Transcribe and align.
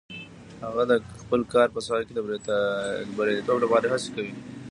هغه 0.65 0.83
د 0.91 0.93
خپل 1.21 1.41
کار 1.53 1.67
په 1.75 1.79
ساحه 1.85 2.03
کې 2.07 2.13
د 2.15 2.19
بریالیتوب 3.17 3.57
لپاره 3.63 3.85
هڅې 3.93 4.09
کوي 4.15 4.33